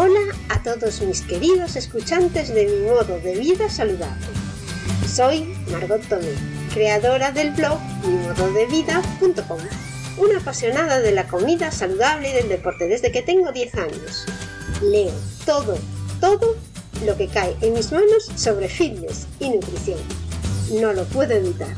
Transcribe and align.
Hola 0.00 0.20
a 0.48 0.62
todos 0.62 1.00
mis 1.00 1.22
queridos 1.22 1.74
escuchantes 1.74 2.54
de 2.54 2.66
mi 2.66 2.88
modo 2.88 3.18
de 3.18 3.34
vida 3.34 3.68
saludable. 3.68 4.26
Soy 5.12 5.56
Margot 5.72 6.00
Tomé, 6.08 6.34
creadora 6.72 7.32
del 7.32 7.50
blog 7.50 7.80
mimododevida.com, 8.06 9.58
una 10.18 10.38
apasionada 10.38 11.00
de 11.00 11.10
la 11.10 11.26
comida 11.26 11.72
saludable 11.72 12.30
y 12.30 12.32
del 12.32 12.48
deporte 12.48 12.86
desde 12.86 13.10
que 13.10 13.22
tengo 13.22 13.50
10 13.50 13.74
años. 13.74 14.26
Leo 14.84 15.10
todo, 15.44 15.76
todo 16.20 16.54
lo 17.04 17.16
que 17.16 17.26
cae 17.26 17.56
en 17.60 17.72
mis 17.72 17.90
manos 17.90 18.30
sobre 18.36 18.68
fitness 18.68 19.26
y 19.40 19.50
nutrición. 19.50 19.98
No 20.80 20.92
lo 20.92 21.06
puedo 21.06 21.34
evitar. 21.34 21.74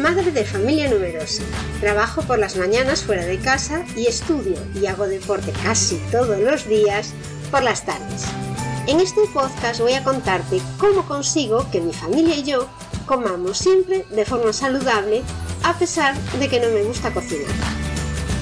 Madre 0.00 0.32
de 0.32 0.46
familia 0.46 0.88
numerosa. 0.88 1.42
Trabajo 1.80 2.22
por 2.22 2.38
las 2.38 2.56
mañanas 2.56 3.04
fuera 3.04 3.26
de 3.26 3.38
casa 3.38 3.84
y 3.94 4.06
estudio 4.06 4.56
y 4.74 4.86
hago 4.86 5.06
deporte 5.06 5.52
casi 5.62 5.96
todos 6.10 6.38
los 6.38 6.66
días 6.66 7.12
por 7.50 7.62
las 7.62 7.84
tardes. 7.84 8.24
En 8.86 8.98
este 9.00 9.20
podcast 9.34 9.80
voy 9.80 9.92
a 9.92 10.02
contarte 10.02 10.62
cómo 10.78 11.06
consigo 11.06 11.70
que 11.70 11.82
mi 11.82 11.92
familia 11.92 12.34
y 12.34 12.44
yo 12.44 12.66
comamos 13.04 13.58
siempre 13.58 14.06
de 14.10 14.24
forma 14.24 14.54
saludable 14.54 15.22
a 15.64 15.78
pesar 15.78 16.16
de 16.38 16.48
que 16.48 16.60
no 16.60 16.70
me 16.70 16.82
gusta 16.82 17.12
cocinar. 17.12 17.50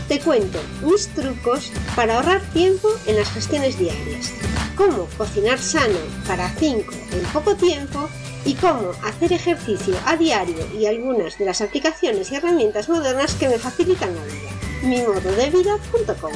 Te 0.07 0.21
cuento 0.21 0.61
mis 0.85 1.09
trucos 1.09 1.73
para 1.97 2.17
ahorrar 2.17 2.41
tiempo 2.53 2.89
en 3.07 3.17
las 3.17 3.33
gestiones 3.33 3.77
diarias, 3.77 4.33
cómo 4.79 5.09
cocinar 5.19 5.59
sano 5.59 5.99
para 6.27 6.49
5 6.49 6.93
en 7.11 7.25
poco 7.33 7.57
tiempo 7.57 8.09
y 8.45 8.55
cómo 8.55 8.93
hacer 9.05 9.33
ejercicio 9.33 9.97
a 10.07 10.17
diario 10.17 10.57
y 10.73 10.87
algunas 10.87 11.37
de 11.37 11.47
las 11.47 11.61
aplicaciones 11.61 12.31
y 12.31 12.37
herramientas 12.37 12.89
modernas 12.89 13.35
que 13.35 13.49
me 13.49 13.59
facilitan 13.59 14.15
la 14.15 14.23
vida. 14.23 14.51
mimododevida.com 14.85 16.33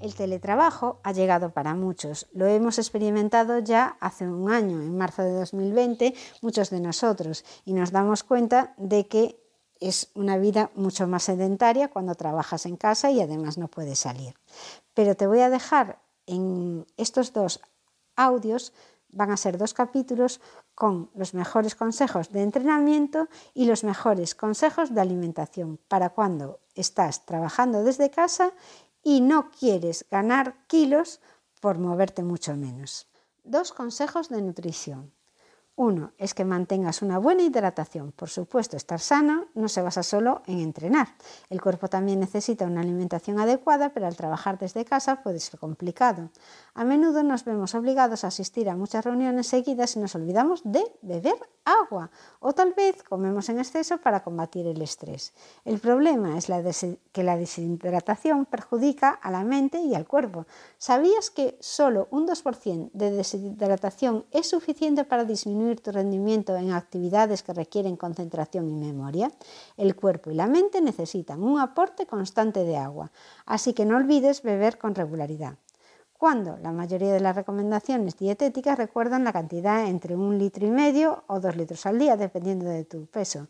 El 0.00 0.14
teletrabajo 0.14 1.00
ha 1.02 1.12
llegado 1.12 1.54
para 1.54 1.74
muchos. 1.74 2.26
Lo 2.34 2.46
hemos 2.46 2.78
experimentado 2.78 3.60
ya 3.60 3.96
hace 4.00 4.28
un 4.28 4.52
año, 4.52 4.82
en 4.82 4.98
marzo 4.98 5.22
de 5.22 5.32
2020, 5.32 6.14
muchos 6.42 6.68
de 6.68 6.80
nosotros, 6.80 7.46
y 7.64 7.72
nos 7.72 7.92
damos 7.92 8.22
cuenta 8.22 8.74
de 8.76 9.06
que 9.06 9.43
es 9.88 10.10
una 10.14 10.38
vida 10.38 10.70
mucho 10.74 11.06
más 11.06 11.24
sedentaria 11.24 11.88
cuando 11.88 12.14
trabajas 12.14 12.64
en 12.66 12.76
casa 12.76 13.10
y 13.10 13.20
además 13.20 13.58
no 13.58 13.68
puedes 13.68 13.98
salir. 13.98 14.34
Pero 14.94 15.14
te 15.14 15.26
voy 15.26 15.40
a 15.40 15.50
dejar 15.50 15.98
en 16.26 16.86
estos 16.96 17.32
dos 17.32 17.60
audios 18.16 18.72
van 19.10 19.30
a 19.30 19.36
ser 19.36 19.58
dos 19.58 19.74
capítulos 19.74 20.40
con 20.74 21.10
los 21.14 21.34
mejores 21.34 21.74
consejos 21.74 22.32
de 22.32 22.42
entrenamiento 22.42 23.28
y 23.52 23.66
los 23.66 23.84
mejores 23.84 24.34
consejos 24.34 24.94
de 24.94 25.00
alimentación 25.00 25.78
para 25.88 26.10
cuando 26.10 26.60
estás 26.74 27.24
trabajando 27.24 27.84
desde 27.84 28.10
casa 28.10 28.52
y 29.02 29.20
no 29.20 29.50
quieres 29.50 30.06
ganar 30.10 30.66
kilos 30.66 31.20
por 31.60 31.78
moverte 31.78 32.22
mucho 32.22 32.56
menos. 32.56 33.06
Dos 33.44 33.72
consejos 33.72 34.30
de 34.30 34.42
nutrición. 34.42 35.12
Uno 35.76 36.12
es 36.18 36.34
que 36.34 36.44
mantengas 36.44 37.02
una 37.02 37.18
buena 37.18 37.42
hidratación. 37.42 38.12
Por 38.12 38.28
supuesto, 38.28 38.76
estar 38.76 39.00
sano 39.00 39.46
no 39.54 39.68
se 39.68 39.82
basa 39.82 40.04
solo 40.04 40.42
en 40.46 40.60
entrenar. 40.60 41.08
El 41.50 41.60
cuerpo 41.60 41.88
también 41.88 42.20
necesita 42.20 42.64
una 42.64 42.80
alimentación 42.80 43.40
adecuada, 43.40 43.92
pero 43.92 44.06
al 44.06 44.14
trabajar 44.14 44.56
desde 44.56 44.84
casa 44.84 45.22
puede 45.24 45.40
ser 45.40 45.58
complicado. 45.58 46.30
A 46.74 46.84
menudo 46.84 47.24
nos 47.24 47.44
vemos 47.44 47.74
obligados 47.74 48.22
a 48.22 48.28
asistir 48.28 48.70
a 48.70 48.76
muchas 48.76 49.04
reuniones 49.04 49.48
seguidas 49.48 49.96
y 49.96 49.98
nos 49.98 50.14
olvidamos 50.14 50.62
de 50.62 50.84
beber 51.02 51.34
agua 51.64 52.10
o 52.40 52.52
tal 52.52 52.74
vez 52.74 53.02
comemos 53.02 53.48
en 53.48 53.58
exceso 53.58 53.98
para 53.98 54.22
combatir 54.22 54.66
el 54.66 54.80
estrés. 54.82 55.32
El 55.64 55.80
problema 55.80 56.38
es 56.38 56.46
que 57.12 57.22
la 57.24 57.36
deshidratación 57.36 58.46
perjudica 58.46 59.10
a 59.10 59.30
la 59.30 59.44
mente 59.44 59.78
y 59.80 59.94
al 59.94 60.06
cuerpo. 60.06 60.46
¿Sabías 60.78 61.30
que 61.30 61.56
solo 61.60 62.06
un 62.10 62.28
2% 62.28 62.90
de 62.92 63.10
deshidratación 63.10 64.26
es 64.30 64.48
suficiente 64.48 65.04
para 65.04 65.24
disminuir 65.24 65.63
tu 65.82 65.90
rendimiento 65.90 66.56
en 66.56 66.72
actividades 66.72 67.42
que 67.42 67.54
requieren 67.54 67.96
concentración 67.96 68.68
y 68.68 68.74
memoria? 68.74 69.30
El 69.76 69.96
cuerpo 69.96 70.30
y 70.30 70.34
la 70.34 70.46
mente 70.46 70.80
necesitan 70.80 71.42
un 71.42 71.58
aporte 71.58 72.06
constante 72.06 72.64
de 72.64 72.76
agua, 72.76 73.10
así 73.46 73.72
que 73.72 73.84
no 73.84 73.96
olvides 73.96 74.42
beber 74.42 74.78
con 74.78 74.94
regularidad 74.94 75.56
cuando 76.24 76.56
la 76.56 76.72
mayoría 76.72 77.12
de 77.12 77.20
las 77.20 77.36
recomendaciones 77.36 78.16
dietéticas 78.16 78.78
recuerdan 78.78 79.24
la 79.24 79.32
cantidad 79.34 79.86
entre 79.86 80.16
un 80.16 80.38
litro 80.38 80.66
y 80.66 80.70
medio 80.70 81.22
o 81.26 81.38
dos 81.38 81.54
litros 81.54 81.84
al 81.84 81.98
día, 81.98 82.16
dependiendo 82.16 82.64
de 82.64 82.84
tu 82.84 83.04
peso. 83.04 83.48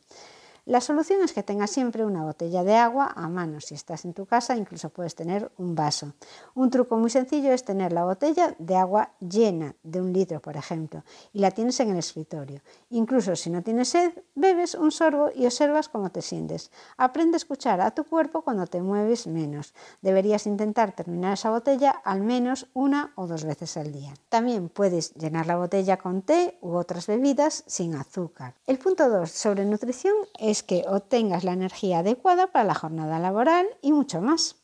La 0.67 0.81
solución 0.81 1.21
es 1.23 1.35
que 1.35 1.43
tengas 1.43 1.71
siempre 1.71 2.07
una 2.07 2.23
botella 2.23 2.65
de 2.65 2.75
agua 2.75 3.13
a 3.15 3.29
mano. 3.29 3.61
Si 3.61 3.75
estás 3.75 4.07
en 4.07 4.15
tu 4.15 4.25
casa, 4.25 4.57
incluso 4.57 4.89
puedes 4.89 5.15
tener 5.15 5.53
un 5.59 5.75
vaso. 5.75 6.15
Un 6.55 6.71
truco 6.71 6.97
muy 6.97 7.11
sencillo 7.11 7.53
es 7.53 7.67
tener 7.67 7.93
la 7.93 8.05
botella 8.05 8.57
de 8.59 8.75
agua 8.75 9.13
llena, 9.21 9.75
de 9.83 10.01
un 10.01 10.15
litro, 10.15 10.41
por 10.41 10.57
ejemplo, 10.57 11.05
y 11.35 11.41
la 11.41 11.51
tienes 11.51 11.79
en 11.81 11.91
el 11.91 11.99
escritorio. 11.99 12.63
Incluso 12.89 13.37
si 13.37 13.51
no 13.51 13.63
tienes 13.63 13.89
sed, 13.89 14.13
bebes 14.35 14.75
un 14.75 14.91
sorbo 14.91 15.29
y 15.35 15.45
observas 15.45 15.91
cómo 15.91 16.11
te 16.11 16.23
sientes. 16.23 16.71
Aprende 16.97 17.37
a 17.37 17.45
escuchar 17.45 17.83
a 17.83 17.91
tu 17.91 18.05
cuerpo 18.05 18.41
cuando 18.41 18.67
te 18.67 18.81
mueves 18.81 19.27
menos. 19.27 19.75
Deberías 20.01 20.47
intentar 20.47 20.93
terminar 20.93 21.35
esa 21.35 21.51
botella 21.51 21.91
al 21.91 22.23
menos 22.23 22.69
una 22.73 23.13
o 23.17 23.27
dos 23.27 23.45
veces 23.45 23.77
al 23.77 23.93
día. 23.93 24.15
También 24.31 24.71
puedes 24.71 25.13
llenar 25.13 25.47
la 25.47 25.57
botella 25.57 25.99
con 25.99 26.23
té 26.23 26.57
u 26.63 26.75
otras 26.75 27.07
bebidas 27.07 27.65
sin 27.67 27.97
azúcar. 27.97 28.55
El 28.67 28.79
punto 28.79 29.11
2 29.11 29.31
sobre 29.31 29.67
nutrición 29.67 30.15
es 30.39 30.54
es 30.55 30.63
que 30.63 30.85
obtengas 30.87 31.43
la 31.43 31.53
energía 31.53 31.99
adecuada 31.99 32.47
para 32.47 32.65
la 32.65 32.77
jornada 32.77 33.19
laboral 33.19 33.67
y 33.83 33.91
mucho 33.91 34.21
más, 34.21 34.55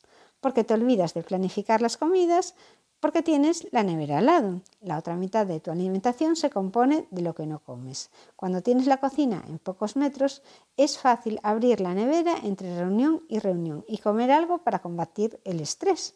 porque 0.40 0.62
te 0.62 0.74
olvidas 0.74 1.14
de 1.14 1.24
planificar 1.24 1.82
las 1.82 1.96
comidas 1.96 2.54
porque 3.00 3.22
tienes 3.22 3.66
la 3.72 3.82
nevera 3.82 4.18
al 4.18 4.26
lado. 4.26 4.60
La 4.82 4.98
otra 4.98 5.16
mitad 5.16 5.48
de 5.48 5.58
tu 5.58 5.72
alimentación 5.72 6.36
se 6.36 6.48
compone 6.48 7.08
de 7.10 7.22
lo 7.22 7.34
que 7.34 7.44
no 7.44 7.58
comes. 7.58 8.10
Cuando 8.36 8.62
tienes 8.62 8.86
la 8.86 8.98
cocina 8.98 9.42
en 9.48 9.58
pocos 9.58 9.96
metros, 9.96 10.42
es 10.76 10.96
fácil 10.96 11.40
abrir 11.42 11.80
la 11.80 11.92
nevera 11.92 12.36
entre 12.44 12.78
reunión 12.78 13.24
y 13.28 13.40
reunión 13.40 13.84
y 13.88 13.98
comer 13.98 14.30
algo 14.30 14.58
para 14.58 14.78
combatir 14.78 15.40
el 15.42 15.58
estrés. 15.58 16.14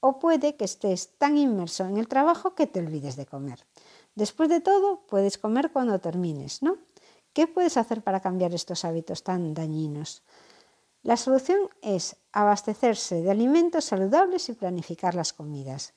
O 0.00 0.18
puede 0.18 0.54
que 0.56 0.66
estés 0.66 1.16
tan 1.16 1.38
inmerso 1.38 1.86
en 1.86 1.96
el 1.96 2.08
trabajo 2.08 2.54
que 2.54 2.66
te 2.66 2.80
olvides 2.80 3.16
de 3.16 3.24
comer. 3.24 3.64
Después 4.16 4.50
de 4.50 4.60
todo, 4.60 5.00
puedes 5.06 5.38
comer 5.38 5.72
cuando 5.72 5.98
termines, 5.98 6.62
¿no? 6.62 6.76
¿Qué 7.34 7.48
puedes 7.48 7.76
hacer 7.76 8.00
para 8.00 8.20
cambiar 8.20 8.54
estos 8.54 8.84
hábitos 8.84 9.24
tan 9.24 9.54
dañinos? 9.54 10.22
La 11.02 11.16
solución 11.16 11.68
es 11.82 12.16
abastecerse 12.32 13.22
de 13.22 13.30
alimentos 13.32 13.86
saludables 13.86 14.48
y 14.48 14.52
planificar 14.52 15.16
las 15.16 15.32
comidas. 15.32 15.94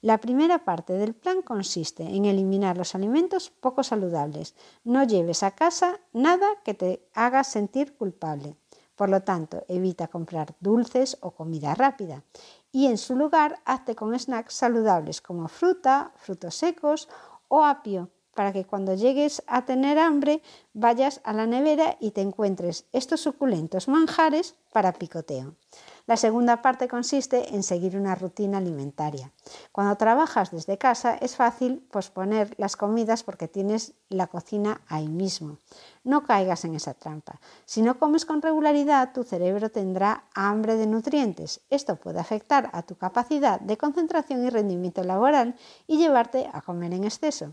La 0.00 0.16
primera 0.16 0.64
parte 0.64 0.94
del 0.94 1.12
plan 1.14 1.42
consiste 1.42 2.04
en 2.04 2.24
eliminar 2.24 2.78
los 2.78 2.94
alimentos 2.94 3.50
poco 3.50 3.82
saludables. 3.82 4.54
No 4.82 5.04
lleves 5.04 5.42
a 5.42 5.50
casa 5.50 6.00
nada 6.14 6.48
que 6.64 6.72
te 6.72 7.06
haga 7.12 7.44
sentir 7.44 7.94
culpable. 7.94 8.56
Por 8.96 9.10
lo 9.10 9.22
tanto, 9.22 9.64
evita 9.68 10.08
comprar 10.08 10.54
dulces 10.58 11.18
o 11.20 11.32
comida 11.32 11.74
rápida 11.74 12.24
y 12.72 12.86
en 12.86 12.96
su 12.96 13.14
lugar 13.14 13.60
hazte 13.66 13.94
con 13.94 14.18
snacks 14.18 14.54
saludables 14.54 15.20
como 15.20 15.48
fruta, 15.48 16.12
frutos 16.16 16.54
secos 16.54 17.10
o 17.48 17.62
apio 17.62 18.08
para 18.38 18.52
que 18.52 18.64
cuando 18.64 18.94
llegues 18.94 19.42
a 19.48 19.64
tener 19.64 19.98
hambre 19.98 20.42
vayas 20.72 21.20
a 21.24 21.32
la 21.32 21.48
nevera 21.48 21.96
y 21.98 22.12
te 22.12 22.20
encuentres 22.20 22.84
estos 22.92 23.20
suculentos 23.20 23.88
manjares 23.88 24.54
para 24.72 24.92
picoteo. 24.92 25.56
La 26.06 26.16
segunda 26.16 26.62
parte 26.62 26.86
consiste 26.86 27.56
en 27.56 27.64
seguir 27.64 27.96
una 27.96 28.14
rutina 28.14 28.58
alimentaria. 28.58 29.32
Cuando 29.72 29.96
trabajas 29.96 30.52
desde 30.52 30.78
casa 30.78 31.16
es 31.16 31.34
fácil 31.34 31.80
posponer 31.90 32.54
las 32.58 32.76
comidas 32.76 33.24
porque 33.24 33.48
tienes 33.48 33.94
la 34.08 34.28
cocina 34.28 34.82
ahí 34.86 35.08
mismo. 35.08 35.58
No 36.04 36.22
caigas 36.22 36.64
en 36.64 36.76
esa 36.76 36.94
trampa. 36.94 37.40
Si 37.64 37.82
no 37.82 37.98
comes 37.98 38.24
con 38.24 38.40
regularidad, 38.40 39.12
tu 39.12 39.24
cerebro 39.24 39.72
tendrá 39.72 40.28
hambre 40.32 40.76
de 40.76 40.86
nutrientes. 40.86 41.60
Esto 41.70 41.96
puede 41.96 42.20
afectar 42.20 42.70
a 42.72 42.84
tu 42.84 42.94
capacidad 42.94 43.58
de 43.58 43.76
concentración 43.76 44.46
y 44.46 44.50
rendimiento 44.50 45.02
laboral 45.02 45.56
y 45.88 45.98
llevarte 45.98 46.48
a 46.52 46.60
comer 46.60 46.94
en 46.94 47.02
exceso. 47.02 47.52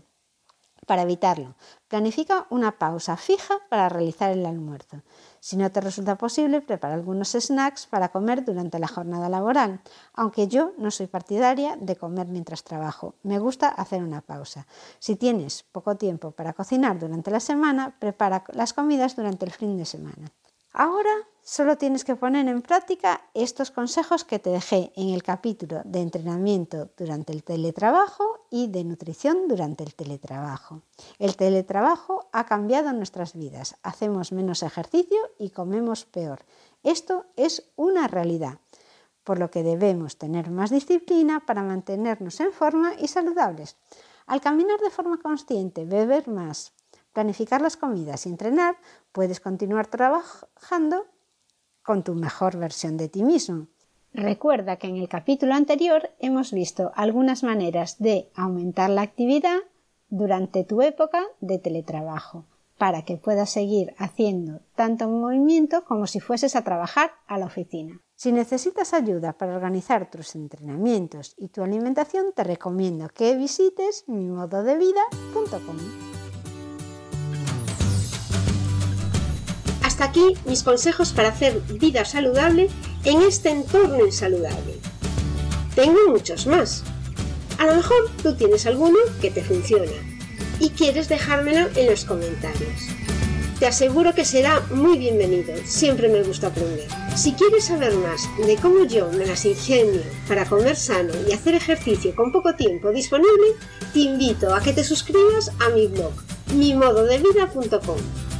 Para 0.84 1.02
evitarlo, 1.02 1.56
planifica 1.88 2.46
una 2.50 2.78
pausa 2.78 3.16
fija 3.16 3.54
para 3.68 3.88
realizar 3.88 4.30
el 4.30 4.46
almuerzo. 4.46 5.02
Si 5.40 5.56
no 5.56 5.70
te 5.72 5.80
resulta 5.80 6.16
posible, 6.16 6.60
prepara 6.60 6.94
algunos 6.94 7.32
snacks 7.32 7.86
para 7.86 8.10
comer 8.10 8.44
durante 8.44 8.78
la 8.78 8.86
jornada 8.86 9.28
laboral, 9.28 9.80
aunque 10.14 10.46
yo 10.46 10.72
no 10.78 10.90
soy 10.92 11.08
partidaria 11.08 11.76
de 11.76 11.96
comer 11.96 12.28
mientras 12.28 12.62
trabajo. 12.62 13.14
Me 13.24 13.38
gusta 13.38 13.68
hacer 13.68 14.02
una 14.02 14.20
pausa. 14.20 14.66
Si 15.00 15.16
tienes 15.16 15.64
poco 15.64 15.96
tiempo 15.96 16.30
para 16.30 16.52
cocinar 16.52 16.98
durante 16.98 17.30
la 17.30 17.40
semana, 17.40 17.96
prepara 17.98 18.44
las 18.52 18.72
comidas 18.72 19.16
durante 19.16 19.44
el 19.44 19.52
fin 19.52 19.76
de 19.76 19.86
semana. 19.86 20.30
Ahora 20.72 21.10
solo 21.42 21.78
tienes 21.78 22.04
que 22.04 22.16
poner 22.16 22.46
en 22.48 22.60
práctica 22.60 23.22
estos 23.32 23.70
consejos 23.70 24.24
que 24.24 24.38
te 24.38 24.50
dejé 24.50 24.92
en 24.94 25.08
el 25.08 25.22
capítulo 25.22 25.80
de 25.84 26.02
entrenamiento 26.02 26.90
durante 26.98 27.32
el 27.32 27.44
teletrabajo 27.44 28.35
y 28.50 28.68
de 28.68 28.84
nutrición 28.84 29.48
durante 29.48 29.84
el 29.84 29.94
teletrabajo. 29.94 30.82
El 31.18 31.36
teletrabajo 31.36 32.28
ha 32.32 32.46
cambiado 32.46 32.92
nuestras 32.92 33.34
vidas. 33.34 33.76
Hacemos 33.82 34.32
menos 34.32 34.62
ejercicio 34.62 35.18
y 35.38 35.50
comemos 35.50 36.04
peor. 36.04 36.44
Esto 36.82 37.26
es 37.36 37.70
una 37.76 38.08
realidad, 38.08 38.58
por 39.24 39.38
lo 39.38 39.50
que 39.50 39.62
debemos 39.62 40.18
tener 40.18 40.50
más 40.50 40.70
disciplina 40.70 41.44
para 41.44 41.62
mantenernos 41.62 42.40
en 42.40 42.52
forma 42.52 42.94
y 42.98 43.08
saludables. 43.08 43.76
Al 44.26 44.40
caminar 44.40 44.80
de 44.80 44.90
forma 44.90 45.18
consciente, 45.18 45.84
beber 45.84 46.28
más, 46.28 46.72
planificar 47.12 47.62
las 47.62 47.76
comidas 47.76 48.26
y 48.26 48.28
entrenar, 48.28 48.76
puedes 49.12 49.40
continuar 49.40 49.86
trabajando 49.86 51.06
con 51.82 52.02
tu 52.02 52.14
mejor 52.14 52.56
versión 52.56 52.96
de 52.96 53.08
ti 53.08 53.22
mismo. 53.22 53.68
Recuerda 54.16 54.76
que 54.76 54.86
en 54.86 54.96
el 54.96 55.10
capítulo 55.10 55.52
anterior 55.52 56.08
hemos 56.20 56.50
visto 56.50 56.90
algunas 56.94 57.42
maneras 57.42 57.98
de 57.98 58.30
aumentar 58.34 58.88
la 58.88 59.02
actividad 59.02 59.58
durante 60.08 60.64
tu 60.64 60.80
época 60.80 61.22
de 61.40 61.58
teletrabajo 61.58 62.46
para 62.78 63.02
que 63.02 63.18
puedas 63.18 63.50
seguir 63.50 63.94
haciendo 63.98 64.62
tanto 64.74 65.06
movimiento 65.06 65.84
como 65.84 66.06
si 66.06 66.20
fueses 66.20 66.56
a 66.56 66.64
trabajar 66.64 67.10
a 67.26 67.36
la 67.36 67.44
oficina. 67.44 68.00
Si 68.14 68.32
necesitas 68.32 68.94
ayuda 68.94 69.34
para 69.34 69.54
organizar 69.54 70.10
tus 70.10 70.34
entrenamientos 70.34 71.34
y 71.36 71.48
tu 71.48 71.62
alimentación, 71.62 72.32
te 72.34 72.42
recomiendo 72.42 73.10
que 73.10 73.36
visites 73.36 74.04
mimododevida.com. 74.06 75.76
Hasta 79.84 80.04
aquí 80.04 80.34
mis 80.46 80.62
consejos 80.62 81.12
para 81.12 81.28
hacer 81.28 81.60
vida 81.78 82.06
saludable 82.06 82.70
en 83.06 83.22
este 83.22 83.50
entorno 83.50 84.04
insaludable. 84.04 84.74
Tengo 85.76 85.98
muchos 86.08 86.46
más. 86.48 86.82
A 87.56 87.66
lo 87.66 87.76
mejor 87.76 88.10
tú 88.20 88.34
tienes 88.34 88.66
alguno 88.66 88.98
que 89.20 89.30
te 89.30 89.44
funciona 89.44 89.92
y 90.58 90.70
quieres 90.70 91.08
dejármelo 91.08 91.68
en 91.76 91.88
los 91.88 92.04
comentarios. 92.04 92.88
Te 93.60 93.66
aseguro 93.66 94.12
que 94.12 94.24
será 94.24 94.60
muy 94.70 94.98
bienvenido, 94.98 95.54
siempre 95.64 96.08
me 96.08 96.24
gusta 96.24 96.48
aprender. 96.48 96.88
Si 97.14 97.32
quieres 97.32 97.66
saber 97.66 97.94
más 97.94 98.28
de 98.44 98.56
cómo 98.56 98.84
yo 98.84 99.08
me 99.12 99.24
las 99.24 99.44
ingenio 99.44 100.02
para 100.26 100.44
comer 100.44 100.76
sano 100.76 101.14
y 101.28 101.32
hacer 101.32 101.54
ejercicio 101.54 102.12
con 102.14 102.32
poco 102.32 102.56
tiempo 102.56 102.90
disponible, 102.90 103.54
te 103.92 104.00
invito 104.00 104.52
a 104.52 104.60
que 104.60 104.72
te 104.72 104.82
suscribas 104.82 105.52
a 105.60 105.70
mi 105.70 105.86
blog, 105.86 106.12
mimododevida.com. 106.54 108.35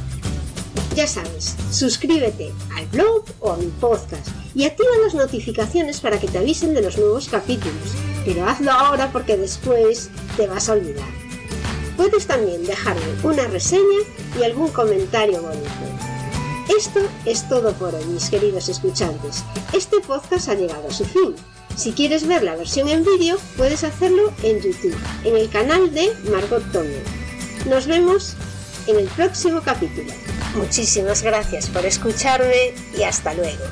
Ya 0.97 1.05
sabes, 1.05 1.55
suscríbete 1.69 2.51
al 2.75 2.87
blog 2.87 3.23
o 3.39 3.51
a 3.51 3.57
mi 3.57 3.67
podcast 3.67 4.29
y 4.55 4.65
activa 4.65 4.89
las 5.03 5.13
notificaciones 5.13 6.01
para 6.01 6.19
que 6.19 6.27
te 6.27 6.39
avisen 6.39 6.73
de 6.73 6.81
los 6.81 6.97
nuevos 6.97 7.29
capítulos, 7.29 7.93
pero 8.25 8.47
hazlo 8.47 8.71
ahora 8.71 9.11
porque 9.11 9.37
después 9.37 10.09
te 10.37 10.47
vas 10.47 10.69
a 10.69 10.73
olvidar. 10.73 11.07
Puedes 11.97 12.25
también 12.25 12.65
dejarme 12.65 13.03
una 13.21 13.45
reseña 13.45 13.99
y 14.39 14.43
algún 14.43 14.69
comentario 14.69 15.39
bonito. 15.43 15.69
Esto 16.75 17.01
es 17.25 17.47
todo 17.47 17.73
por 17.73 17.93
hoy, 17.93 18.05
mis 18.05 18.31
queridos 18.31 18.67
escuchantes. 18.67 19.43
Este 19.73 19.99
podcast 19.99 20.49
ha 20.49 20.55
llegado 20.55 20.87
a 20.87 20.91
su 20.91 21.05
fin. 21.05 21.35
Si 21.75 21.91
quieres 21.91 22.25
ver 22.25 22.41
la 22.41 22.55
versión 22.55 22.89
en 22.89 23.05
vídeo, 23.05 23.37
puedes 23.55 23.83
hacerlo 23.83 24.33
en 24.41 24.63
YouTube, 24.63 24.97
en 25.25 25.37
el 25.37 25.47
canal 25.51 25.93
de 25.93 26.11
Margot 26.31 26.63
Tomio. 26.71 27.01
Nos 27.69 27.85
vemos 27.85 28.33
en 28.87 28.97
el 28.97 29.05
próximo 29.09 29.61
capítulo. 29.61 30.11
Muchísimas 30.57 31.21
gracias 31.21 31.67
por 31.69 31.85
escucharme 31.85 32.73
y 32.97 33.03
hasta 33.03 33.33
luego. 33.33 33.63